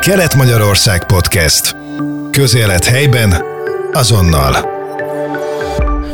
[0.00, 1.76] Kelet-Magyarország Podcast.
[2.30, 3.34] Közélet helyben,
[3.92, 4.54] azonnal.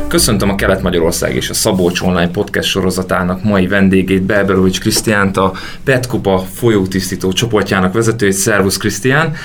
[0.07, 5.53] Köszöntöm a Kelet-Magyarország és a Szabolcs Online podcast sorozatának mai vendégét, Belberovics Krisztiánt, a
[5.83, 8.35] Petkupa folyótisztító csoportjának vezetőjét.
[8.35, 9.35] Szervusz Krisztián!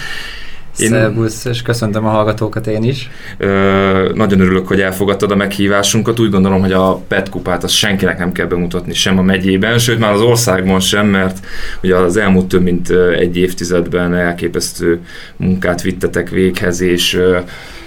[0.78, 3.10] Én Szervusz, és köszöntöm a hallgatókat én is.
[3.38, 6.20] Ö, nagyon örülök, hogy elfogadtad a meghívásunkat.
[6.20, 9.98] Úgy gondolom, hogy a PET kupát az senkinek nem kell bemutatni sem a megyében, sőt
[9.98, 11.46] már az országban sem, mert
[11.82, 15.00] ugye az elmúlt több mint egy évtizedben elképesztő
[15.36, 17.38] munkát vittetek véghez, és ö,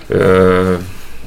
[0.08, 0.74] ö,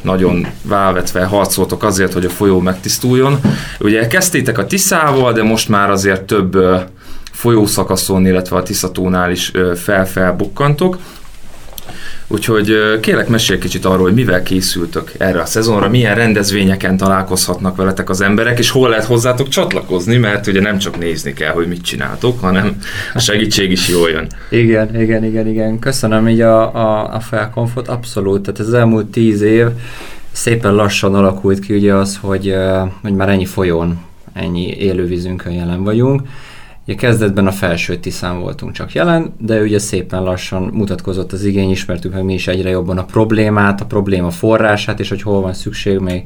[0.02, 3.40] nagyon válvetve harcoltok azért, hogy a folyó megtisztuljon.
[3.80, 6.58] Ugye kezdtétek a Tiszával, de most már azért több
[7.32, 10.98] folyószakaszon, illetve a Tiszatónál is felfelbukkantok.
[12.30, 18.10] Úgyhogy kérlek, mesélj kicsit arról, hogy mivel készültök erre a szezonra, milyen rendezvényeken találkozhatnak veletek
[18.10, 21.82] az emberek, és hol lehet hozzátok csatlakozni, mert ugye nem csak nézni kell, hogy mit
[21.82, 22.76] csináltok, hanem
[23.14, 24.26] a segítség is jól jön.
[24.50, 25.78] Igen, igen, igen, igen.
[25.78, 28.42] Köszönöm így a, a, a felkonfot, abszolút.
[28.42, 29.66] Tehát az elmúlt tíz év
[30.32, 32.54] szépen lassan alakult ki ugye az, hogy,
[33.02, 34.00] hogy már ennyi folyón,
[34.32, 36.22] ennyi élővízünkön jelen vagyunk,
[36.88, 41.70] Ugye kezdetben a felső Tiszán voltunk csak jelen, de ugye szépen lassan mutatkozott az igény,
[41.70, 45.52] ismertük meg mi is egyre jobban a problémát, a probléma forrását, és hogy hol van
[45.52, 46.22] szükség még,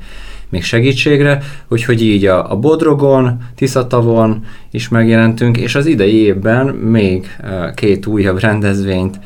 [0.49, 7.37] még segítségre, úgyhogy így a, a Bodrogon, Tiszatavon is megjelentünk, és az idei évben még
[7.75, 9.21] két újabb rendezvényt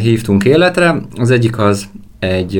[0.00, 1.00] hívtunk életre.
[1.16, 2.56] Az egyik az egy,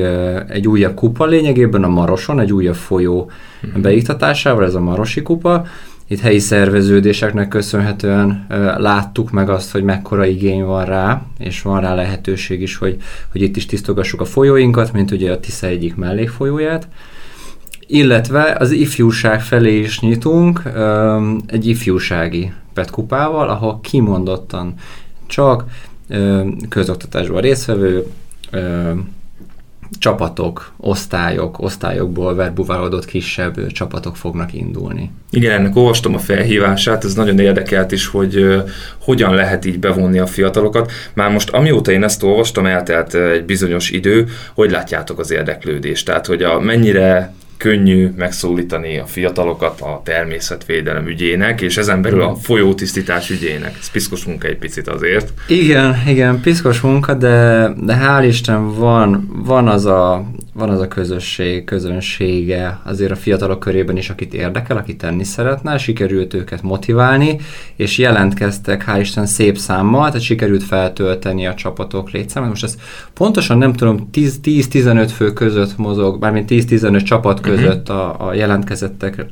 [0.47, 3.81] egy újabb kupa lényegében a Maroson, egy újabb folyó mhm.
[3.81, 5.65] beiktatásával, ez a Marosi kupa,
[6.07, 8.45] itt helyi szerveződéseknek köszönhetően
[8.77, 12.97] láttuk meg azt, hogy mekkora igény van rá, és van rá lehetőség is, hogy,
[13.31, 16.87] hogy itt is tisztogassuk a folyóinkat, mint ugye a Tisza egyik mellékfolyóját.
[17.87, 20.61] Illetve az ifjúság felé is nyitunk
[21.47, 24.73] egy ifjúsági petkupával, ahol kimondottan
[25.27, 25.63] csak
[26.69, 28.05] közoktatásban résztvevő
[29.99, 35.11] csapatok, osztályok, osztályokból verbuválódott kisebb csapatok fognak indulni.
[35.31, 38.63] Igen, ennek olvastam a felhívását, ez nagyon érdekelt is, hogy
[38.99, 40.91] hogyan lehet így bevonni a fiatalokat.
[41.13, 46.25] Már most amióta én ezt olvastam, eltelt egy bizonyos idő, hogy látjátok az érdeklődést, tehát
[46.25, 53.29] hogy a mennyire könnyű megszólítani a fiatalokat a természetvédelem ügyének, és ezen belül a folyótisztítás
[53.29, 53.75] ügyének.
[53.79, 55.33] Ez piszkos munka egy picit azért.
[55.47, 60.25] Igen, igen, piszkos munka, de, de hál' Isten van, van az a
[60.57, 65.77] van az a közösség, közönsége azért a fiatalok körében is, akit érdekel, aki tenni szeretne,
[65.77, 67.37] sikerült őket motiválni,
[67.75, 72.49] és jelentkeztek, hál' Isten szép számmal, tehát sikerült feltölteni a csapatok létszámát.
[72.49, 72.79] Most ezt
[73.13, 77.49] pontosan nem tudom, 10-15 fő között mozog, bármint 10-15 csapat mhm.
[77.49, 79.25] között a, a jelentkezettek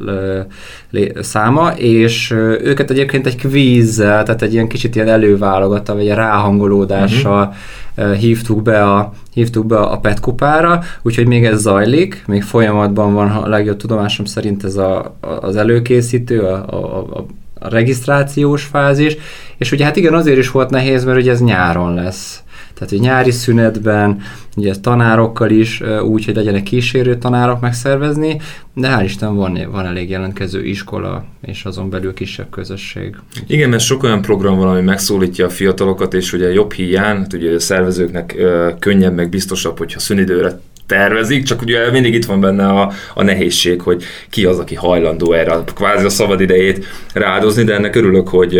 [1.19, 2.31] száma, és
[2.61, 7.55] őket egyébként egy kvízzel, tehát egy ilyen kicsit ilyen előválogatva, vagy ráhangolódással uh-huh
[7.95, 13.29] hívtuk be a, hívtuk be a PET kupára, úgyhogy még ez zajlik, még folyamatban van
[13.29, 17.25] a legjobb tudomásom szerint ez a, az előkészítő, a, a, a,
[17.63, 19.17] a regisztrációs fázis,
[19.57, 22.43] és ugye hát igen, azért is volt nehéz, mert ugye ez nyáron lesz
[22.73, 24.21] tehát, hogy nyári szünetben,
[24.55, 28.39] ugye tanárokkal is, úgy, hogy legyenek kísérő tanárok megszervezni,
[28.73, 33.15] de hál' Isten van, van elég jelentkező iskola, és azon belül kisebb közösség.
[33.47, 37.33] Igen, mert sok olyan program van, ami megszólítja a fiatalokat, és ugye jobb hiány, hát
[37.33, 38.35] ugye a szervezőknek
[38.79, 43.81] könnyebb, meg biztosabb, hogyha szünidőre tervezik, csak ugye mindig itt van benne a, a nehézség,
[43.81, 48.59] hogy ki az, aki hajlandó erre kvázi a szabad idejét rádozni, de ennek örülök, hogy,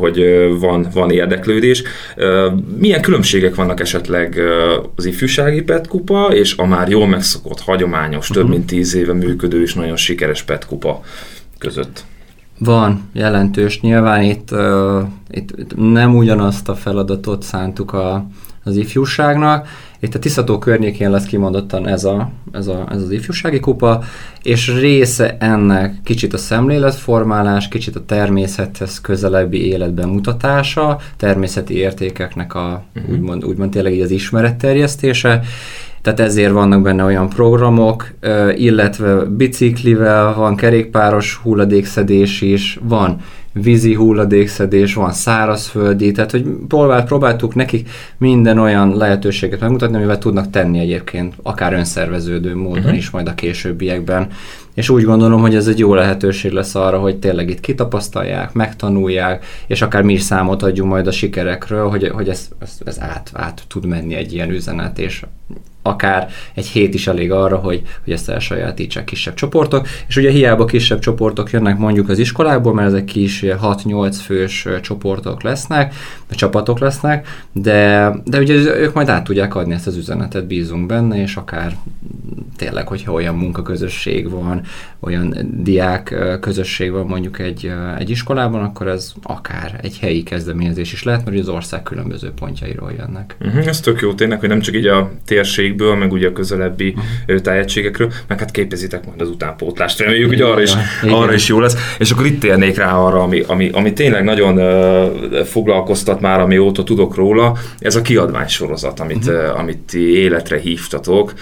[0.00, 0.24] hogy
[0.60, 1.82] van, van érdeklődés.
[2.78, 4.40] Milyen különbségek vannak esetleg
[4.96, 9.74] az ifjúsági petkupa és a már jól megszokott, hagyományos, több mint tíz éve működő és
[9.74, 11.00] nagyon sikeres petkupa
[11.58, 12.04] között?
[12.58, 13.80] Van, jelentős.
[13.80, 18.26] Nyilván itt, uh, itt, nem ugyanazt a feladatot szántuk a,
[18.64, 19.68] az ifjúságnak,
[20.04, 24.02] itt a Tiszató környékén lesz kimondottan ez, a, ez, a, ez az ifjúsági kupa,
[24.42, 32.84] és része ennek kicsit a szemléletformálás, kicsit a természethez közelebbi életben mutatása, természeti értékeknek a
[32.96, 33.12] uh-huh.
[33.12, 35.42] úgymond, úgymond tényleg így az ismeretterjesztése,
[36.04, 38.08] tehát ezért vannak benne olyan programok,
[38.54, 43.20] illetve biciklivel van kerékpáros hulladékszedés is, van
[43.52, 50.50] vízi hulladékszedés, van szárazföldi, tehát hogy próbál, próbáltuk nekik minden olyan lehetőséget megmutatni, amivel tudnak
[50.50, 52.96] tenni egyébként, akár önszerveződő módon uh-huh.
[52.96, 54.26] is majd a későbbiekben.
[54.74, 59.44] És úgy gondolom, hogy ez egy jó lehetőség lesz arra, hogy tényleg itt kitapasztalják, megtanulják,
[59.66, 63.30] és akár mi is számot adjunk majd a sikerekről, hogy, hogy ez, ez, ez át,
[63.32, 65.22] át tud menni egy ilyen üzenet, és
[65.86, 70.64] akár egy hét is elég arra, hogy, hogy ezt elsajátítsák kisebb csoportok, és ugye hiába
[70.64, 75.94] kisebb csoportok jönnek mondjuk az iskolából, mert ezek kis ugye 6-8 fős csoportok lesznek,
[76.28, 80.86] vagy csapatok lesznek, de, de ugye ők majd át tudják adni ezt az üzenetet, bízunk
[80.86, 81.76] benne, és akár
[82.56, 84.60] tényleg, hogyha olyan munkaközösség van,
[85.00, 91.02] olyan diák közösség van mondjuk egy, egy iskolában, akkor ez akár egy helyi kezdeményezés is
[91.02, 93.36] lehet, mert az ország különböző pontjairól jönnek.
[93.40, 95.10] Uh-huh, ez tök jó tényleg, hogy nem csak így a
[95.74, 96.94] térségből, meg ugye a közelebbi
[97.26, 97.40] uh-huh.
[97.40, 100.72] tájegységekről, meg hát képezitek majd az utánpótlást, reméljük, hogy arra is,
[101.02, 101.76] arra is jó lesz.
[101.98, 106.82] És akkor itt térnék rá arra, ami, ami, ami tényleg nagyon uh, foglalkoztat már, amióta
[106.82, 109.52] tudok róla, ez a kiadványsorozat, amit, uh-huh.
[109.52, 111.32] uh, amit ti életre hívtatok.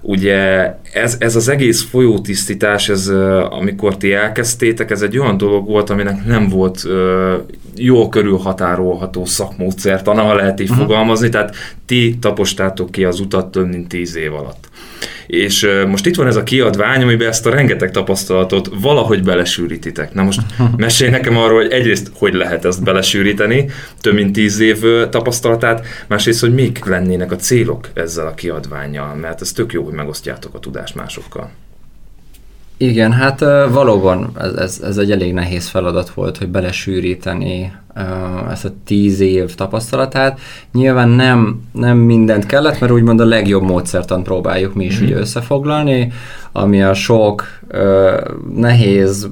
[0.00, 3.08] Ugye ez, ez az egész folyótisztítás, ez,
[3.50, 6.86] amikor ti elkezdtétek, ez egy olyan dolog volt, aminek nem volt
[7.76, 10.86] jól körülhatárolható szakmódszert, ha lehet így uh-huh.
[10.86, 11.54] fogalmazni, tehát
[11.86, 14.68] ti tapostátok ki az utat több mint tíz év alatt.
[15.26, 20.14] És most itt van ez a kiadvány, amiben ezt a rengeteg tapasztalatot valahogy belesűrítitek.
[20.14, 20.40] Na most
[20.76, 23.70] mesélj nekem arról, hogy egyrészt hogy lehet ezt belesűríteni,
[24.00, 29.40] több mint tíz év tapasztalatát, másrészt, hogy mik lennének a célok ezzel a kiadványjal, mert
[29.40, 31.50] ez tök jó, hogy megosztjátok a tudást másokkal.
[32.76, 33.40] Igen, hát
[33.70, 37.72] valóban ez, ez, ez egy elég nehéz feladat volt, hogy belesűríteni
[38.50, 40.40] ezt a tíz év tapasztalatát.
[40.72, 45.04] Nyilván nem, nem mindent kellett, mert úgymond a legjobb módszertan próbáljuk mi is mm.
[45.04, 46.12] ugye összefoglalni,
[46.52, 47.44] ami a sok
[48.54, 49.28] nehéz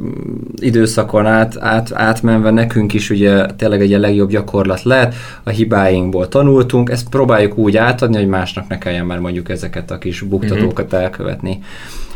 [0.57, 6.91] időszakon át, át, átmenve nekünk is ugye tényleg egy legjobb gyakorlat lett, a hibáinkból tanultunk,
[6.91, 11.03] ezt próbáljuk úgy átadni, hogy másnak ne kelljen már mondjuk ezeket a kis buktatókat mm-hmm.
[11.03, 11.61] elkövetni.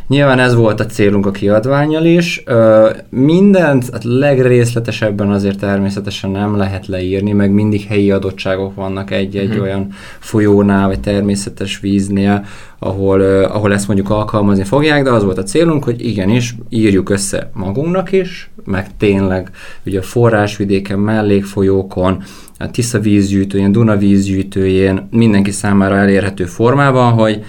[0.08, 2.44] Nyilván ez volt a célunk a kiadványjal is.
[3.08, 9.62] Mindent hát legrészletesebben azért természetesen nem lehet leírni, meg mindig helyi adottságok vannak egy-egy uh-huh.
[9.62, 9.88] olyan
[10.18, 12.44] folyónál, vagy természetes víznél,
[12.78, 17.50] ahol, ahol ezt mondjuk alkalmazni fogják, de az volt a célunk, hogy igenis írjuk össze
[17.54, 19.50] magunknak is, meg tényleg
[19.86, 22.22] ugye a forrásvidéken, mellékfolyókon,
[22.58, 27.44] a Tisza vízgyűjtőjén, Duna vízgyűjtőjén mindenki számára elérhető formában, hogy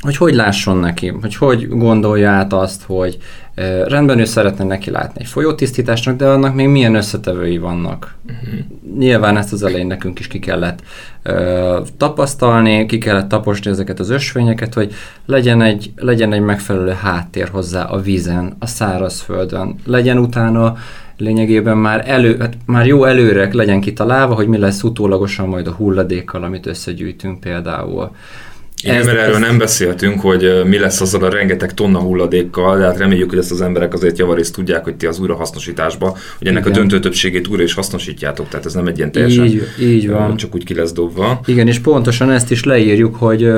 [0.00, 3.45] hogy hogy lásson neki, hogy hogy gondolja át azt, hogy uh,
[3.86, 8.14] rendben ő szeretne neki látni egy folyótisztításnak, de annak még milyen összetevői vannak.
[8.24, 8.98] Uh-huh.
[8.98, 10.82] Nyilván ezt az elején nekünk is ki kellett
[11.24, 14.94] uh, tapasztalni, ki kellett taposni ezeket az ösvényeket, hogy
[15.26, 20.76] legyen egy, legyen egy megfelelő háttér hozzá a vízen, a szárazföldön, legyen utána
[21.16, 25.72] lényegében már, elő, hát már jó előre legyen kitalálva, hogy mi lesz utólagosan majd a
[25.72, 28.10] hulladékkal, amit összegyűjtünk például.
[28.82, 32.84] Igen, ez, mert erről nem beszéltünk, hogy mi lesz azzal a rengeteg tonna hulladékkal, de
[32.84, 36.66] hát reméljük, hogy ezt az emberek azért javarészt tudják, hogy ti az újrahasznosításba, hogy ennek
[36.66, 36.72] Igen.
[36.72, 40.36] a döntő többségét újra is hasznosítjátok, tehát ez nem egy ilyen teljesen így, így van.
[40.36, 41.40] csak úgy ki lesz dobva.
[41.46, 43.50] Igen, és pontosan ezt is leírjuk, hogy,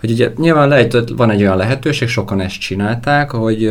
[0.00, 3.70] hogy ugye nyilván lehet, van egy olyan lehetőség, sokan ezt csinálták, hogy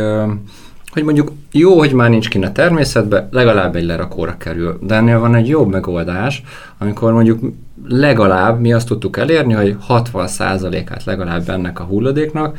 [0.91, 4.79] hogy mondjuk jó, hogy már nincs kint a természetben, legalább egy lerakóra kerül.
[4.81, 6.43] De ennél van egy jobb megoldás,
[6.77, 7.39] amikor mondjuk
[7.89, 12.57] legalább mi azt tudtuk elérni, hogy 60%-át legalább ennek a hulladéknak,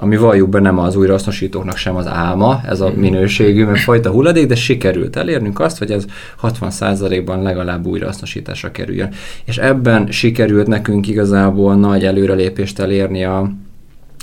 [0.00, 2.98] ami valljuk be nem az újrahasznosítóknak sem az álma, ez a mhm.
[2.98, 6.04] minőségű, meg fajta hulladék, de sikerült elérnünk azt, hogy ez
[6.42, 9.08] 60%-ban legalább újrahasznosításra kerüljön.
[9.44, 13.50] És ebben sikerült nekünk igazából nagy előrelépést elérni a,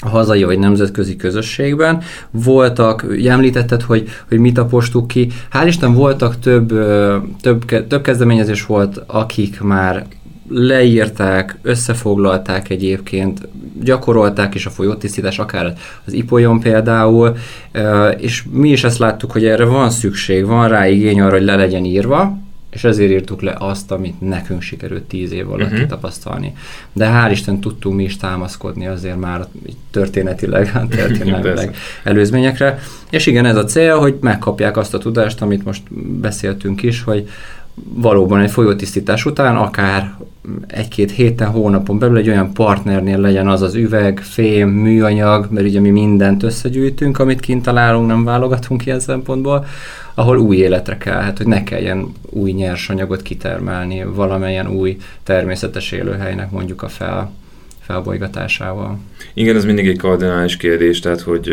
[0.02, 2.02] a hazai vagy nemzetközi közösségben.
[2.32, 5.32] Voltak, említetted, hogy, hogy mit apostuk ki.
[5.52, 6.68] Hál' Isten voltak több,
[7.42, 10.06] több, több kezdeményezés volt, akik már
[10.48, 13.48] leírták, összefoglalták egyébként,
[13.82, 15.74] gyakorolták is a folyótisztítás, akár
[16.06, 17.36] az ipolyon például,
[18.18, 21.56] és mi is ezt láttuk, hogy erre van szükség, van rá igény arra, hogy le
[21.56, 22.38] legyen írva,
[22.76, 25.80] és ezért írtuk le azt, amit nekünk sikerült tíz év alatt uh-huh.
[25.80, 26.54] kitapasztalni.
[26.94, 29.48] De hál' Isten tudtunk mi is támaszkodni azért már
[29.92, 32.80] történetileg, történetileg előzményekre.
[33.10, 37.30] És igen, ez a cél, hogy megkapják azt a tudást, amit most beszéltünk is, hogy
[37.84, 40.14] valóban egy folyótisztítás után akár
[40.68, 45.80] egy-két héten, hónapon belül egy olyan partnernél legyen az az üveg, fém, műanyag, mert ugye
[45.80, 49.66] mi mindent összegyűjtünk, amit kint találunk, nem válogatunk ilyen szempontból,
[50.14, 56.52] ahol új életre kell, hát hogy ne kelljen új nyersanyagot kitermelni valamelyen új természetes élőhelynek
[56.52, 57.32] mondjuk a fel,
[57.80, 58.98] felbolygatásával.
[59.34, 61.50] Igen, ez mindig egy kardinális kérdés, tehát hogy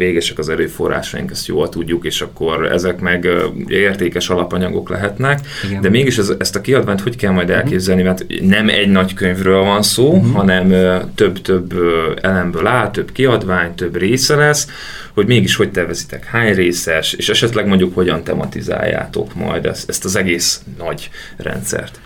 [0.00, 3.28] végesek az erőforrásaink, ezt jól tudjuk, és akkor ezek meg
[3.66, 5.80] értékes alapanyagok lehetnek, Igen.
[5.80, 7.56] de mégis ez, ezt a kiadványt hogy kell majd mhm.
[7.56, 10.32] elképzelni, mert nem egy nagy könyvről van szó, uh-huh.
[10.32, 10.74] hanem
[11.14, 11.74] több-több
[12.22, 14.68] elemből áll, több kiadvány, több része lesz,
[15.14, 20.16] hogy mégis hogy tervezitek, hány részes, és esetleg mondjuk hogyan tematizáljátok majd ezt, ezt az
[20.16, 22.00] egész nagy rendszert.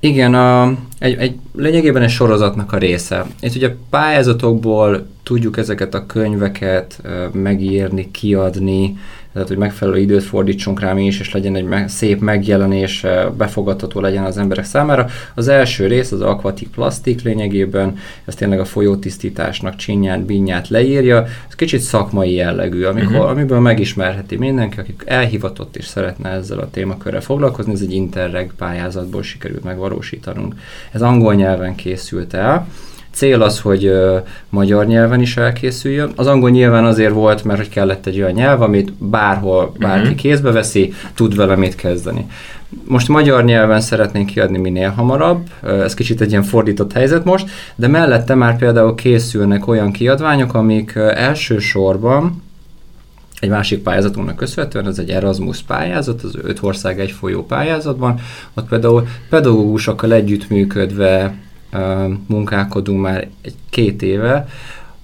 [0.00, 3.26] Igen, a, egy, egy, lényegében egy sorozatnak a része.
[3.40, 7.02] Itt ugye pályázatokból tudjuk ezeket a könyveket
[7.32, 8.98] megírni, kiadni,
[9.32, 13.06] tehát hogy megfelelő időt fordítsunk rá mi is, és legyen egy me- szép megjelenés,
[13.36, 15.06] befogadható legyen az emberek számára.
[15.34, 21.54] Az első rész az akvatik plastik lényegében, ez tényleg a folyótisztításnak csinyát, binyát leírja, ez
[21.54, 23.30] kicsit szakmai jellegű, amikor, uh-huh.
[23.30, 29.22] amiből megismerheti mindenki, akik elhivatott és szeretne ezzel a témakörrel foglalkozni, ez egy interreg pályázatból
[29.22, 30.54] sikerült megvalósítanunk.
[30.92, 32.66] Ez angol nyelven készült el,
[33.16, 33.92] Cél az, hogy
[34.48, 36.12] magyar nyelven is elkészüljön.
[36.16, 40.16] Az angol nyelven azért volt, mert hogy kellett egy olyan nyelv, amit bárhol bárki uh-huh.
[40.16, 42.26] kézbe veszi, tud vele mit kezdeni.
[42.84, 47.86] Most magyar nyelven szeretnénk kiadni minél hamarabb, ez kicsit egy ilyen fordított helyzet most, de
[47.86, 52.42] mellette már például készülnek olyan kiadványok, amik elsősorban
[53.40, 58.20] egy másik pályázatunknak köszönhetően, ez egy Erasmus pályázat, az öt ország egy folyó pályázatban,
[58.54, 61.34] ott például pedagógusokkal együttműködve
[62.26, 64.46] munkálkodunk már egy két éve,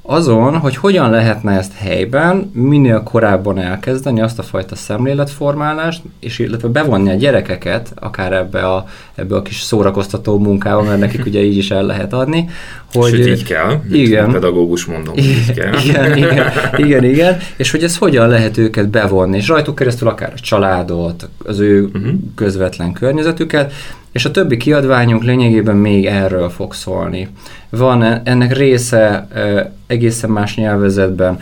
[0.04, 6.68] azon, hogy hogyan lehetne ezt helyben minél korábban elkezdeni, azt a fajta szemléletformálást, és illetve
[6.68, 11.56] bevonni a gyerekeket, akár ebbe a, ebbe a kis szórakoztató munkába, mert nekik ugye így
[11.56, 12.48] is el lehet adni.
[12.92, 13.80] Hogy, Sőt, így kell.
[13.90, 14.32] Igen.
[14.32, 15.72] Pedagógus mondom, igen, így kell.
[15.84, 20.32] Igen, igen, igen, igen, és hogy ez hogyan lehet őket bevonni, és rajtuk keresztül akár
[20.36, 22.12] a családot, az ő uh-huh.
[22.34, 23.72] közvetlen környezetüket,
[24.12, 27.28] és a többi kiadványunk lényegében még erről fog szólni.
[27.70, 31.38] Van e- ennek része e, egészen más nyelvezetben,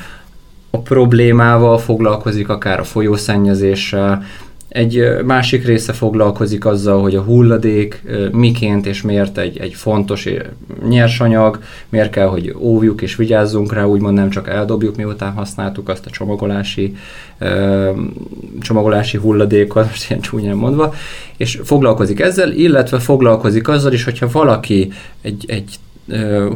[0.71, 4.25] a problémával foglalkozik, akár a folyószennyezéssel,
[4.71, 10.29] egy másik része foglalkozik azzal, hogy a hulladék miként és miért egy, egy fontos
[10.89, 11.59] nyersanyag,
[11.89, 16.11] miért kell, hogy óvjuk és vigyázzunk rá, úgymond nem csak eldobjuk, miután használtuk azt a
[16.11, 16.97] csomagolási,
[18.61, 20.95] csomagolási hulladékot, most ilyen csúnyán mondva,
[21.37, 25.79] és foglalkozik ezzel, illetve foglalkozik azzal is, hogyha valaki egy, egy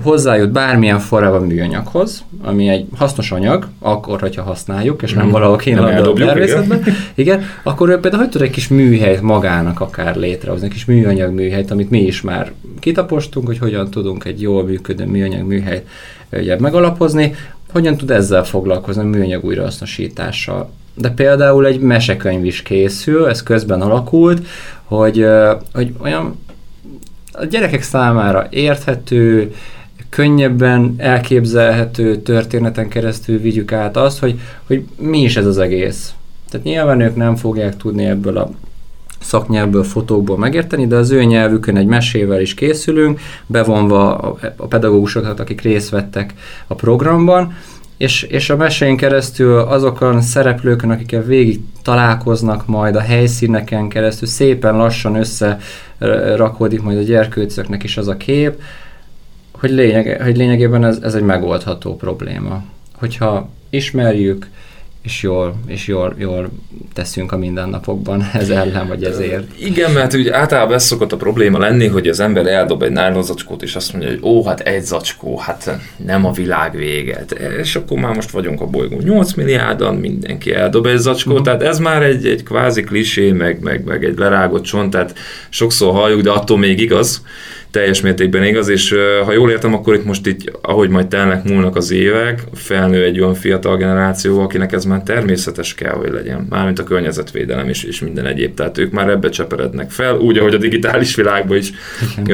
[0.03, 5.31] hozzájut bármilyen formában műanyaghoz, ami egy hasznos anyag, akkor, hogyha használjuk, és nem mm.
[5.31, 6.95] valahol kéne a természetben, igen.
[7.15, 11.33] igen, akkor ő például hogy tud egy kis műhelyt magának akár létrehozni, egy kis műanyag
[11.33, 15.87] műhelyt, amit mi is már kitapostunk, hogy hogyan tudunk egy jól működő műanyag műhelyt
[16.33, 17.35] ugye, megalapozni,
[17.73, 20.71] hogyan tud ezzel foglalkozni a műanyag újrahasznosítással.
[20.95, 24.47] De például egy mesekönyv is készül, ez közben alakult,
[24.85, 25.27] hogy,
[25.73, 26.39] hogy olyan
[27.35, 29.55] a gyerekek számára érthető,
[30.09, 36.15] könnyebben elképzelhető történeten keresztül vigyük át azt, hogy, hogy mi is ez az egész.
[36.51, 38.51] Tehát nyilván ők nem fogják tudni ebből a
[39.21, 44.17] szaknyelvből, fotókból megérteni, de az ő nyelvükön egy mesével is készülünk, bevonva
[44.57, 46.35] a pedagógusokat, akik részt vettek
[46.67, 47.55] a programban,
[47.97, 54.77] és, és a mesén keresztül azokon szereplőkön, akikkel végig találkoznak majd a helyszíneken keresztül, szépen
[54.77, 55.59] lassan össze
[56.37, 58.63] rakódik majd a gyerkőcöknek is az a kép,
[59.53, 62.63] hogy, lényeg, hogy lényegében ez, ez egy megoldható probléma.
[62.93, 64.51] Hogyha ismerjük,
[65.05, 66.51] és jól, és jól, jól
[66.93, 69.59] teszünk a mindennapokban ez ellen, vagy ezért.
[69.59, 73.63] Igen, mert ugye általában ez szokott a probléma lenni, hogy az ember eldob egy nylonzacskót,
[73.63, 77.25] és azt mondja, hogy ó, hát egy zacskó, hát nem a világ vége.
[77.61, 81.47] És akkor már most vagyunk a bolygón 8 milliárdan, mindenki eldob egy zacskót, uh-huh.
[81.47, 85.19] tehát ez már egy, egy kvázi klisé, meg, meg, meg egy lerágott csont, tehát
[85.49, 87.23] sokszor halljuk, de attól még igaz
[87.75, 91.77] teljes mértékben igaz, és ha jól értem, akkor itt most így, ahogy majd telnek múlnak
[91.77, 96.47] az évek, felnő egy olyan fiatal generáció, akinek ez már természetes kell, hogy legyen.
[96.51, 98.55] Mármint a környezetvédelem és, és minden egyéb.
[98.55, 101.73] Tehát ők már ebbe cseperednek fel, úgy, ahogy a digitális világban is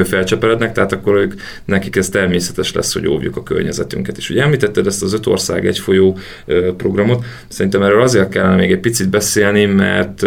[0.05, 4.17] felcseperednek, tehát akkor ők, nekik ez természetes lesz, hogy óvjuk a környezetünket.
[4.17, 6.19] És ugye említetted ezt az öt ország egy folyó
[6.77, 10.23] programot, szerintem erről azért kellene még egy picit beszélni, mert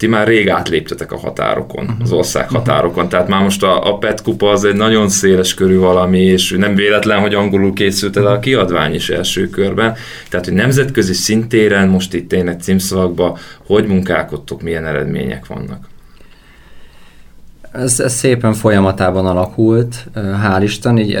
[0.00, 2.02] ti már rég átléptetek a határokon, uh-huh.
[2.02, 2.54] az ország mhm.
[2.54, 6.54] határokon, tehát már most a, a PET kupa az egy nagyon széles körű valami, és
[6.58, 8.40] nem véletlen, hogy angolul készült el a mhm.
[8.40, 9.96] kiadvány is első körben,
[10.28, 15.88] tehát hogy nemzetközi szintéren most itt tényleg címszavakban, hogy munkálkodtok, milyen eredmények vannak?
[17.72, 21.18] Ez, ez szépen folyamatában alakult, hál' Isten, így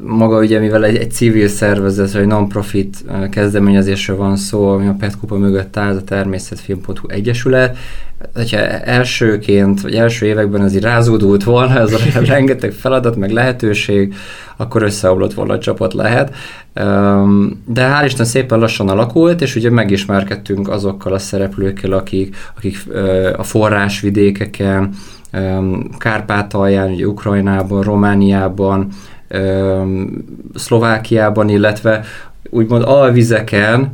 [0.00, 5.36] maga ugye, mivel egy, egy civil szervezet, vagy non-profit kezdeményezésről van szó, ami a Petkupa
[5.36, 7.76] mögött áll, a Természetfilm.hu Egyesület,
[8.34, 14.14] hogyha elsőként, vagy első években ez így rázódult volna, ez a rengeteg feladat, meg lehetőség,
[14.56, 16.34] akkor összeomlott volna a csapat lehet.
[17.66, 22.78] De hál' Isten szépen lassan alakult, és ugye megismerkedtünk azokkal a szereplőkkel, akik, akik
[23.36, 24.94] a forrásvidékeken,
[25.98, 28.88] Kárpátalján, ugye Ukrajnában, Romániában,
[30.54, 32.04] Szlovákiában, illetve
[32.50, 33.90] úgymond alvizeken,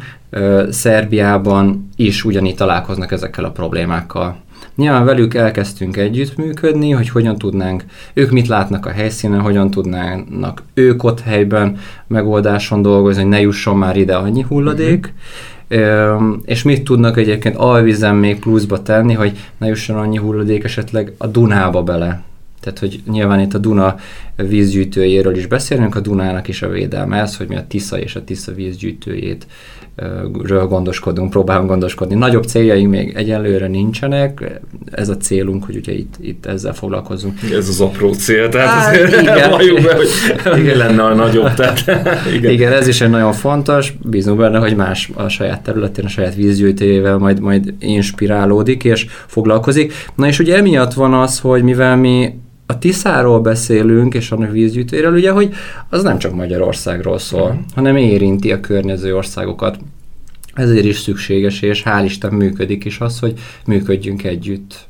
[0.70, 4.36] Szerbiában is ugyanígy találkoznak ezekkel a problémákkal.
[4.76, 11.04] Nyilván velük elkezdtünk együttműködni, hogy hogyan tudnánk, ők mit látnak a helyszínen, hogyan tudnának ők
[11.04, 11.76] ott helyben
[12.06, 15.55] megoldáson dolgozni, hogy ne jusson már ide annyi hulladék, uh-huh
[16.44, 21.26] és mit tudnak egyébként alvizen még pluszba tenni, hogy ne jusson annyi hulladék esetleg a
[21.26, 22.22] Dunába bele.
[22.60, 23.96] Tehát, hogy nyilván itt a Duna
[24.36, 28.24] vízgyűjtőjéről is beszélünk, a Dunának is a védelme ez, hogy mi a Tisza és a
[28.24, 29.46] Tisza vízgyűjtőjét
[30.42, 32.14] ről gondoskodunk, próbálunk gondoskodni.
[32.14, 37.38] Nagyobb céljaink még egyelőre nincsenek, ez a célunk, hogy ugye itt, itt ezzel foglalkozunk.
[37.52, 39.50] Ez az apró cél, tehát Á, azért igen.
[39.50, 40.76] valljuk be, hogy igen.
[40.76, 41.54] lenne a nagyobb.
[41.54, 41.84] Tehát,
[42.36, 42.52] igen.
[42.52, 42.72] igen.
[42.72, 47.18] ez is egy nagyon fontos, bízunk benne, hogy más a saját területén, a saját vízgyűjtőjével
[47.18, 49.92] majd, majd inspirálódik és foglalkozik.
[50.14, 52.34] Na és ugye emiatt van az, hogy mivel mi
[52.66, 55.54] a Tiszáról beszélünk, és annak vízgyűjtőjéről, ugye, hogy
[55.88, 57.58] az nem csak Magyarországról szól, mm.
[57.74, 59.78] hanem érinti a környező országokat.
[60.54, 64.86] Ezért is szükséges, és hál' Isten működik is az, hogy működjünk együtt.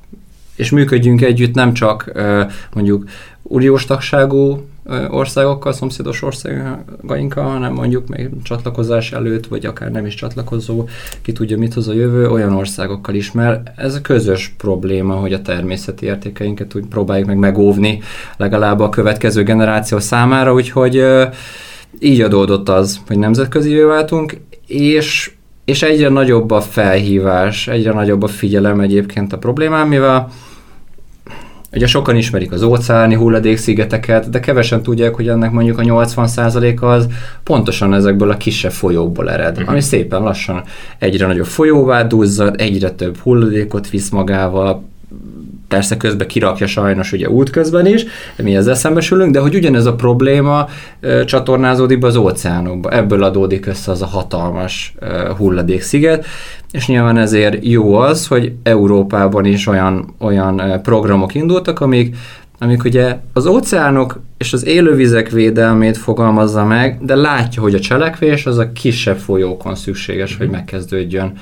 [0.54, 2.12] És működjünk együtt nem csak
[2.72, 3.08] mondjuk
[3.42, 4.64] uniós tagságú
[5.08, 10.84] országokkal, szomszédos országainkkal, hanem mondjuk még csatlakozás előtt, vagy akár nem is csatlakozó,
[11.22, 15.32] ki tudja mit hoz a jövő, olyan országokkal is, mert ez a közös probléma, hogy
[15.32, 18.00] a természeti értékeinket úgy próbáljuk meg megóvni
[18.36, 21.04] legalább a következő generáció számára, úgyhogy
[21.98, 25.30] így adódott az, hogy nemzetközi váltunk, és
[25.64, 30.28] és egyre nagyobb a felhívás, egyre nagyobb a figyelem egyébként a problémám, mivel
[31.76, 37.06] Ugye sokan ismerik az óceáni hulladékszigeteket, de kevesen tudják, hogy ennek mondjuk a 80%-a az
[37.42, 39.70] pontosan ezekből a kisebb folyókból ered, uh-huh.
[39.70, 40.62] ami szépen lassan
[40.98, 44.84] egyre nagyobb folyóvá duzzad, egyre több hulladékot visz magával,
[45.68, 48.04] persze közben kirakja sajnos ugye útközben is,
[48.36, 50.68] mi ezzel szembesülünk, de hogy ugyanez a probléma
[51.00, 52.90] e, csatornázódik be az óceánokba.
[52.90, 56.26] Ebből adódik össze az a hatalmas e, hulladéksziget,
[56.76, 62.16] és nyilván ezért jó az, hogy Európában is olyan, olyan e, programok indultak, amik
[62.58, 68.46] amik ugye az óceánok és az élővizek védelmét fogalmazza meg, de látja, hogy a cselekvés
[68.46, 71.32] az a kisebb folyókon szükséges, hogy megkezdődjön.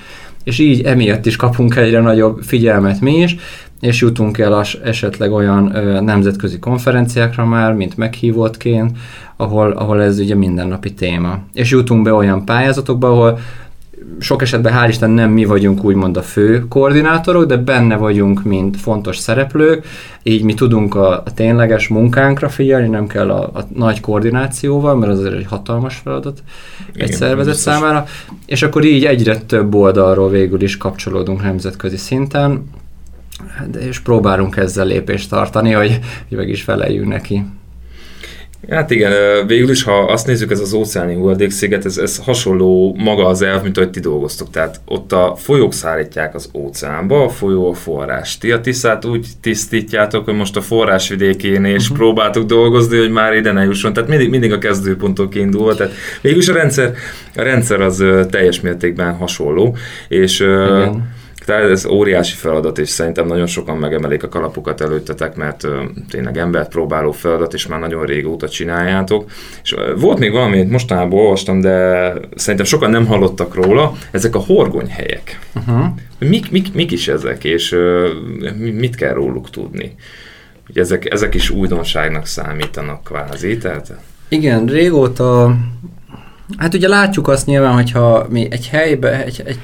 [0.44, 3.36] És így emiatt is kapunk egyre nagyobb figyelmet mi is,
[3.80, 8.96] és jutunk el as, esetleg olyan ö, nemzetközi konferenciákra már, mint meghívottként,
[9.37, 11.38] ahol, ahol ez ugye mindennapi téma.
[11.52, 13.38] És jutunk be olyan pályázatokba, ahol
[14.18, 18.76] sok esetben hál' Isten nem mi vagyunk úgymond a fő koordinátorok, de benne vagyunk, mint
[18.76, 19.86] fontos szereplők,
[20.22, 25.12] így mi tudunk a, a tényleges munkánkra figyelni, nem kell a, a nagy koordinációval, mert
[25.12, 26.42] az azért egy hatalmas feladat
[26.94, 27.72] Igen, egy szervezet biztos.
[27.72, 28.06] számára,
[28.46, 32.64] és akkor így egyre több oldalról végül is kapcsolódunk nemzetközi szinten,
[33.70, 37.44] de és próbálunk ezzel lépést tartani, hogy, hogy meg is feleljünk neki.
[38.70, 39.12] Hát igen,
[39.46, 43.62] végül is, ha azt nézzük, ez az óceáni hulladéksziget, ez, ez hasonló maga az elv,
[43.62, 44.50] mint ahogy ti dolgoztok.
[44.50, 48.38] Tehát ott a folyók szállítják az óceánba, a folyó a forrás.
[48.38, 51.96] Ti a Tiszát úgy tisztítjátok, hogy most a forrás vidékén és uh-huh.
[51.96, 53.92] próbáltuk dolgozni, hogy már ide ne jusson.
[53.92, 55.74] Tehát mindig, mindig a kezdőpontok indul.
[55.74, 56.94] Tehát végül is a rendszer,
[57.35, 59.77] a rendszer az teljes mértékben hasonló.
[60.09, 65.64] És igen tehát ez óriási feladat, és szerintem nagyon sokan megemelik a kalapukat előttetek, mert
[65.64, 69.30] ö, tényleg embert próbáló feladat, és már nagyon régóta csináljátok.
[69.62, 74.35] És ö, volt még valami, amit mostanában olvastam, de szerintem sokan nem hallottak róla, ezek
[74.35, 75.38] a horgonyhelyek.
[75.54, 75.85] Uh-huh.
[76.18, 78.09] Mik, mik, mik is ezek, és ö,
[78.57, 79.94] mit kell róluk tudni?
[80.68, 83.96] Ugye ezek, ezek is újdonságnak számítanak kvázi, tehát...
[84.28, 85.57] Igen, régóta
[86.57, 89.59] Hát ugye látjuk azt nyilván, hogyha mi egy helybe, egy, egy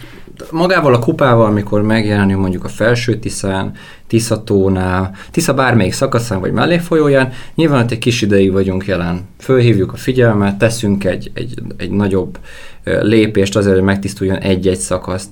[0.50, 3.72] magával a kupával, amikor megjelenünk mondjuk a felső Tiszán,
[4.06, 9.28] Tiszatónál, Tisza bármelyik szakaszán vagy mellékfolyóján, nyilván ott egy kis ideig vagyunk jelen.
[9.38, 12.38] Fölhívjuk a figyelmet, teszünk egy, egy, egy nagyobb
[12.84, 15.28] lépést azért, hogy megtisztuljon egy-egy szakaszt.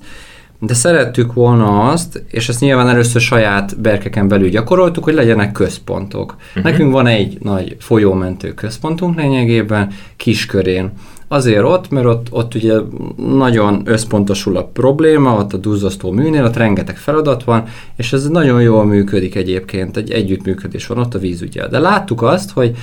[0.59, 6.35] De szerettük volna azt, és ezt nyilván először saját berkeken belül gyakoroltuk, hogy legyenek központok.
[6.47, 6.63] Uh-huh.
[6.63, 10.91] Nekünk van egy nagy folyómentő központunk lényegében, kiskörén.
[11.31, 12.77] Azért ott, mert ott, ott ugye
[13.17, 17.63] nagyon összpontosul a probléma, ott a duzzasztó műnél, ott rengeteg feladat van,
[17.95, 21.67] és ez nagyon jól működik egyébként, egy együttműködés van ott a vízügyel.
[21.67, 22.75] De láttuk azt, hogy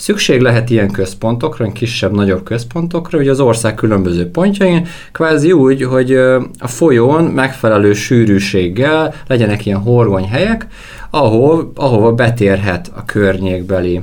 [0.00, 6.14] Szükség lehet ilyen központokra, kisebb, nagyobb központokra, hogy az ország különböző pontjain, kvázi úgy, hogy
[6.58, 10.66] a folyón megfelelő sűrűséggel legyenek ilyen horgonyhelyek,
[11.10, 14.00] ahol, ahova betérhet a környékbeli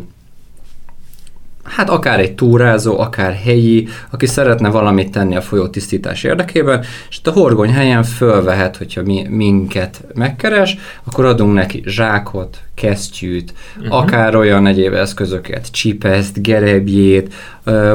[1.67, 7.19] hát akár egy túrázó, akár helyi, aki szeretne valamit tenni a folyó tisztítás érdekében, és
[7.23, 13.97] a horgony helyen fölvehet, hogyha mi, minket megkeres, akkor adunk neki zsákot, kesztyűt, uh-huh.
[13.97, 17.33] akár olyan egyéb eszközöket, csipeszt, gerebjét.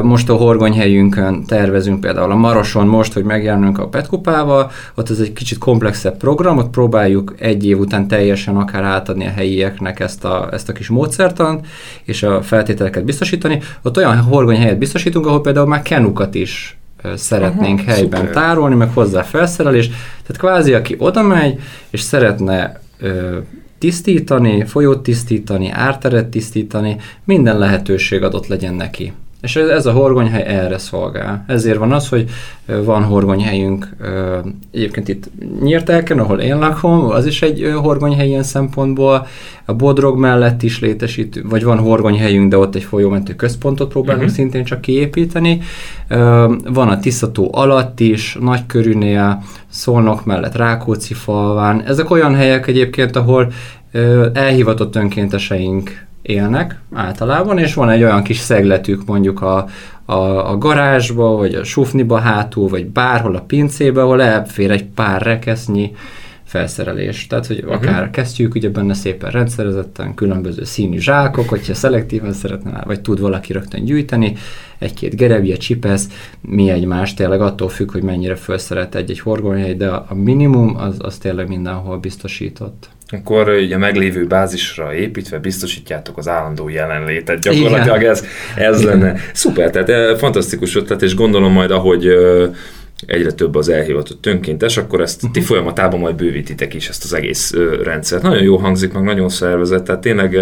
[0.01, 5.33] Most a horgonyhelyünkön tervezünk például a Maroson most, hogy megjelenünk a Petkupával, ott ez egy
[5.33, 10.49] kicsit komplexebb program, ott próbáljuk egy év után teljesen akár átadni a helyieknek ezt a,
[10.51, 11.65] ezt a kis módszertant,
[12.03, 13.61] és a feltételeket biztosítani.
[13.81, 16.77] Ott olyan horgonyhelyet biztosítunk, ahol például már kenukat is
[17.15, 18.33] szeretnénk Aha, helyben szuper.
[18.35, 19.87] tárolni, meg hozzá felszerelés.
[19.87, 21.59] Tehát kvázi, aki oda megy,
[21.89, 22.81] és szeretne
[23.77, 29.13] tisztítani, folyót tisztítani, árteret tisztítani, minden lehetőség adott legyen neki.
[29.43, 31.43] És ez a horgonyhely erre szolgál.
[31.47, 32.29] Ezért van az, hogy
[32.65, 33.95] van horgonyhelyünk
[34.71, 35.29] egyébként itt
[35.61, 39.27] Nyírtelken, ahol én lakom, az is egy horgonyhely ilyen szempontból.
[39.65, 44.37] A Bodrog mellett is létesít, vagy van horgonyhelyünk, de ott egy folyómentő központot próbálunk uh-huh.
[44.37, 45.61] szintén csak kiépíteni.
[46.63, 51.81] Van a Tiszató alatt is, Nagykörűnél, Szolnok mellett Rákóczi falván.
[51.81, 53.51] Ezek olyan helyek egyébként, ahol
[54.33, 59.67] elhivatott önkénteseink élnek általában, és van egy olyan kis szegletük mondjuk a,
[60.05, 65.21] a, a garázsba, vagy a sufniba hátul, vagy bárhol a pincébe, ahol elfér egy pár
[65.21, 65.91] rekesznyi
[66.43, 67.27] felszerelés.
[67.27, 67.73] Tehát, hogy uh-huh.
[67.73, 73.53] akár kesztyűk, ugye benne szépen rendszerezetten, különböző színű zsákok, hogyha szelektíven szeretne, vagy tud valaki
[73.53, 74.35] rögtön gyűjteni,
[74.77, 76.07] egy-két gerebje, csipesz,
[76.41, 81.17] mi egymás, tényleg attól függ, hogy mennyire felszeret egy-egy horgonyhely, de a minimum az, az
[81.17, 87.39] tényleg mindenhol biztosított akkor ugye meglévő bázisra építve biztosítjátok az állandó jelenlétet.
[87.39, 89.15] Gyakorlatilag ez, ez lenne.
[89.33, 92.07] Szuper, tehát eh, fantasztikus ötlet, és gondolom majd, ahogy
[93.05, 95.47] egyre több az elhivatott önkéntes, akkor ezt ti mhm.
[95.47, 98.21] folyamatában majd bővítitek is ezt az egész rendszert.
[98.21, 100.37] Nagyon jó hangzik, meg nagyon szervezett, tehát tényleg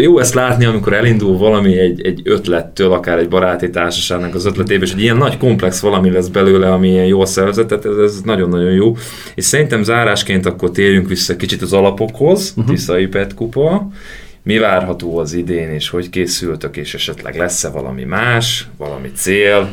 [0.00, 4.84] jó ezt látni, amikor elindul valami egy, egy ötlettől, akár egy baráti társaságnak az ötletébe,
[4.84, 8.20] és egy ilyen nagy komplex valami lesz belőle, ami ilyen jól szervezett, tehát ez, ez
[8.24, 8.96] nagyon-nagyon jó.
[9.34, 12.74] És szerintem zárásként akkor térjünk vissza kicsit az alapokhoz, uh-huh.
[12.74, 13.88] Tiszai Pet Kupa.
[14.42, 19.70] Mi várható az idén, és hogy készültök, és esetleg lesz-e valami más, valami cél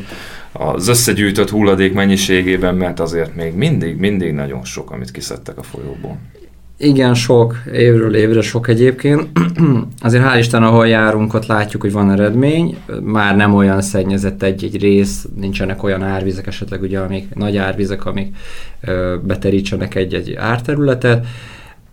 [0.52, 6.18] az összegyűjtött hulladék mennyiségében, mert azért még mindig, mindig nagyon sok, amit kiszedtek a folyóból.
[6.78, 9.28] Igen, sok, évről évre sok egyébként.
[10.00, 12.76] Azért hál' Isten, ahol járunk, ott látjuk, hogy van eredmény.
[13.02, 18.36] Már nem olyan szennyezett egy-egy rész, nincsenek olyan árvizek esetleg, ugye, amik nagy árvizek, amik
[18.80, 21.26] ö, beterítsenek egy-egy árterületet.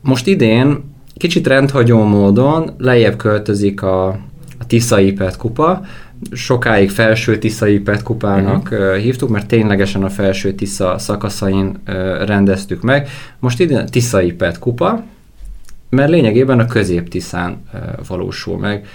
[0.01, 0.83] Most idén
[1.15, 4.07] kicsit rendhagyó módon lejjebb költözik a,
[4.59, 5.81] a Tiszai Pet kupa,
[6.31, 8.95] sokáig felső Tiszai Pet kupának uh-huh.
[8.95, 11.77] hívtuk, mert ténylegesen a felső Tisza szakaszain
[12.25, 13.09] rendeztük meg.
[13.39, 15.03] Most ide Tiszai Pet kupa,
[15.89, 17.61] mert lényegében a közép Tiszán
[18.07, 18.87] valósul meg.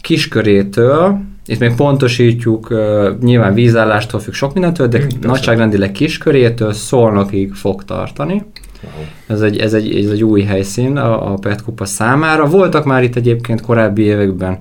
[0.00, 2.74] Kiskörétől, itt még pontosítjuk,
[3.20, 8.42] nyilván vízállástól függ sok mindentől, de mm, nagyságrendileg kiskörétől szolnokig fog tartani.
[8.82, 9.04] Wow.
[9.26, 12.46] Ez, egy, ez, egy, ez egy új helyszín a, a Pet Kupa számára.
[12.46, 14.58] Voltak már itt egyébként korábbi években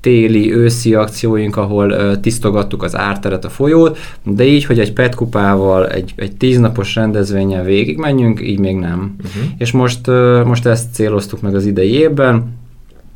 [0.00, 5.14] téli, őszi akcióink, ahol uh, tisztogattuk az árteret, a folyót, de így, hogy egy PET
[5.14, 9.16] kupával, egy, egy tíznapos rendezvényen végigmenjünk, így még nem.
[9.18, 9.50] Uh-huh.
[9.58, 12.56] És most, uh, most ezt céloztuk meg az idei évben,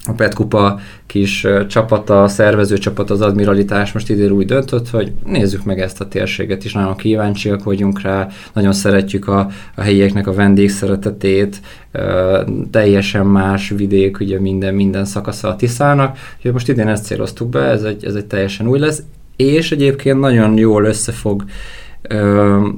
[0.06, 5.64] a Pet Kupa kis csapata, szervező csapat, az admiralitás most idén úgy döntött, hogy nézzük
[5.64, 10.32] meg ezt a térséget is, nagyon kíváncsiak vagyunk rá, nagyon szeretjük a, a helyieknek a
[10.32, 11.60] vendégszeretetét,
[12.70, 17.60] teljesen más vidék, ugye minden, minden szakasza a Tiszának, úgyhogy most idén ezt céloztuk be,
[17.60, 19.02] ez egy, ez egy teljesen új lesz,
[19.36, 21.48] és egyébként nagyon jól összefog ö,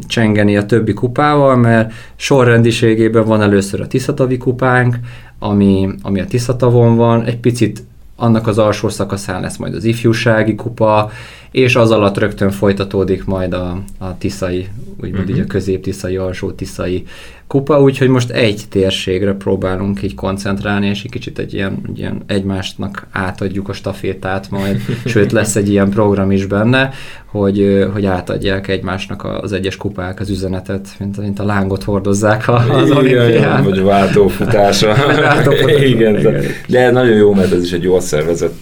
[0.06, 4.96] csengeni a többi kupával, mert sorrendiségében van először a Tiszatavi kupánk,
[5.38, 7.82] ami, ami a Tiszatavon van, egy picit
[8.16, 11.10] annak az alsó szakaszán lesz majd az ifjúsági kupa,
[11.54, 14.68] és az alatt rögtön folytatódik majd a, a tiszai,
[15.02, 15.30] úgymond uh-huh.
[15.30, 15.50] így a mhm.
[15.50, 17.04] közép-tiszai, alsó tiszai
[17.46, 22.22] kupa, úgyhogy most egy térségre próbálunk így koncentrálni, és egy kicsit egy ilyen, egy ilyen
[22.26, 26.90] egymásnak átadjuk a stafétát majd, sőt lesz egy ilyen program is benne,
[27.26, 32.90] hogy, hogy átadják egymásnak az egyes kupák az üzenetet, mint, mint a lángot hordozzák az
[32.90, 33.64] olimpián.
[33.64, 34.94] Vagy a váltófutása.
[35.86, 38.54] igen, igen, de nagyon jó, mert ez is egy jól szervezett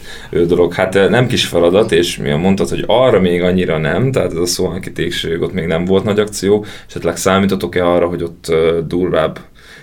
[0.46, 0.72] dolog.
[0.72, 4.38] Hát nem kis feladat, és mi a mondtad, hogy arra még annyira nem, tehát ez
[4.38, 8.54] a szóhankítékség, ott még nem volt nagy akció, esetleg számítotok-e arra, hogy ott
[8.86, 9.38] durvább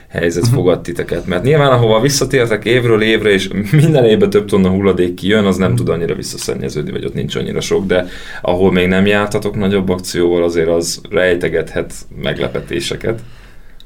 [0.09, 0.57] helyzet uh-huh.
[0.57, 1.25] fogad titeket.
[1.25, 5.75] Mert nyilván, ahova visszatértek évről évre, és minden évben több tonna hulladék kijön, az nem
[5.75, 8.07] tud annyira visszaszennyeződni, vagy ott nincs annyira sok, de
[8.41, 13.19] ahol még nem jártatok nagyobb akcióval, azért az rejtegethet meglepetéseket.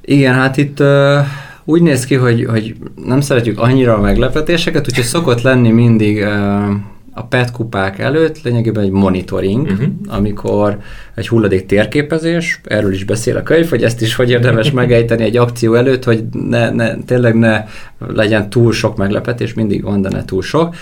[0.01, 1.17] Igen, hát itt uh,
[1.63, 6.63] úgy néz ki, hogy, hogy nem szeretjük annyira a meglepetéseket, úgyhogy szokott lenni mindig uh,
[7.13, 9.87] a PET kupák előtt lényegében egy monitoring, uh-huh.
[10.07, 10.77] amikor
[11.15, 15.37] egy hulladék térképezés, erről is beszél a könyv, hogy ezt is hogy érdemes megejteni egy
[15.37, 17.65] akció előtt, hogy ne, ne, tényleg ne
[18.07, 20.75] legyen túl sok meglepetés, mindig van, de ne túl sok.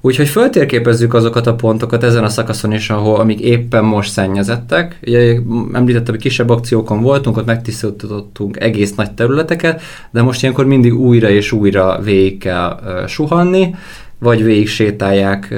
[0.00, 4.98] Úgyhogy föltérképezzük azokat a pontokat ezen a szakaszon is, ahol amik éppen most szennyezettek.
[5.06, 5.38] Ugye
[5.72, 11.28] említettem, hogy kisebb akciókon voltunk, ott megtisztítottunk egész nagy területeket, de most ilyenkor mindig újra
[11.28, 13.74] és újra végig kell uh, suhanni,
[14.18, 15.54] vagy végig sétálják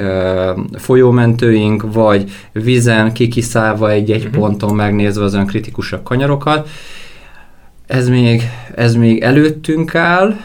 [0.77, 4.39] folyómentőink, vagy vizen kikiszállva egy-egy uh-huh.
[4.39, 6.69] ponton megnézve az olyan kritikusabb kanyarokat.
[7.89, 10.35] Ez még, ez még előttünk áll,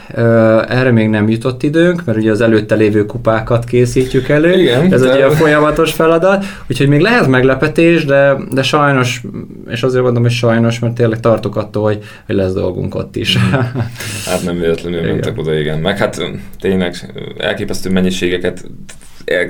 [0.68, 5.00] erre még nem jutott időnk, mert ugye az előtte lévő kupákat készítjük elő, Igen, ez
[5.00, 5.10] de...
[5.10, 9.22] egy ilyen folyamatos feladat, úgyhogy még lehet meglepetés, de, de sajnos,
[9.70, 13.36] és azért mondom, hogy sajnos, mert tényleg tartok attól, hogy, hogy lesz dolgunk ott is.
[14.30, 15.78] hát nem véletlenül mentek oda, igen.
[15.78, 16.22] Meg hát
[16.60, 18.64] tényleg elképesztő mennyiségeket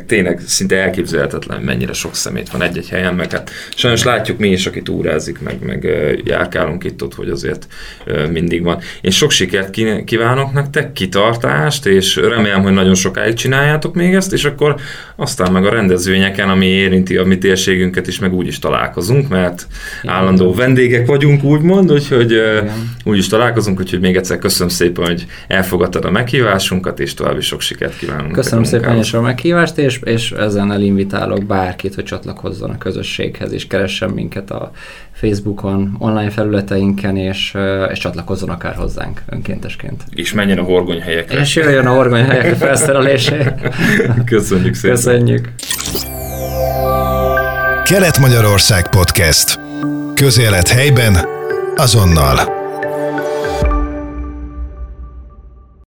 [0.06, 4.66] tényleg szinte elképzelhetetlen, mennyire sok szemét van egy-egy helyen, meg hát sajnos látjuk mi is,
[4.66, 5.88] aki túrázik, meg, meg
[6.24, 7.66] járkálunk itt ott, hogy azért
[8.30, 8.80] mindig van.
[9.00, 9.70] Én sok sikert
[10.04, 14.74] kívánok nektek, kitartást, és remélem, hogy nagyon sokáig csináljátok még ezt, és akkor
[15.16, 19.66] aztán meg a rendezvényeken, ami érinti a mi térségünket is, meg úgy is találkozunk, mert
[20.02, 20.14] Igen.
[20.14, 22.70] állandó vendégek vagyunk, úgymond, úgyhogy Igen.
[23.04, 27.60] úgy is találkozunk, úgyhogy még egyszer köszönöm szépen, hogy elfogadtad a meghívásunkat, és további sok
[27.60, 28.32] sikert kívánunk.
[28.32, 33.52] Köszönöm szépen is a meghívást meghívást, és, és ezen elinvitálok bárkit, hogy csatlakozzon a közösséghez,
[33.52, 34.70] és keressen minket a
[35.12, 37.56] Facebookon, online felületeinken, és,
[37.90, 40.02] és csatlakozzon akár hozzánk önkéntesként.
[40.10, 41.40] És menjen a horgonyhelyekre.
[41.40, 43.36] És jöjjön a horgonyhelyekre felszerelésé.
[44.24, 44.96] Köszönjük szépen.
[44.96, 45.48] Köszönjük.
[47.84, 49.58] Kelet-Magyarország Podcast.
[50.14, 51.16] Közélet helyben,
[51.76, 52.63] azonnal.